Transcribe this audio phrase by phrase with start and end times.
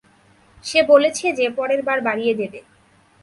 [0.63, 2.59] সে বলেছে যে, পরেরবার বাড়িয়ে দেবে।